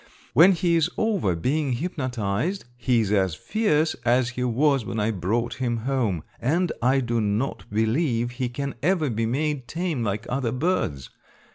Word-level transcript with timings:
When 0.33 0.53
he 0.53 0.75
is 0.77 0.89
over 0.97 1.35
being 1.35 1.73
hypnotized 1.73 2.65
he 2.75 3.01
is 3.01 3.11
as 3.11 3.35
fierce 3.35 3.93
as 4.03 4.29
he 4.29 4.43
was 4.43 4.83
when 4.83 4.99
I 4.99 5.11
brought 5.11 5.57
him 5.61 5.77
home, 5.77 6.23
and 6.39 6.71
I 6.81 7.01
do 7.01 7.21
not 7.21 7.69
believe 7.69 8.31
he 8.31 8.49
can 8.49 8.73
ever 8.81 9.11
be 9.11 9.27
made 9.27 9.67
tame 9.67 10.03
like 10.03 10.25
other 10.27 10.51
birds. 10.51 11.11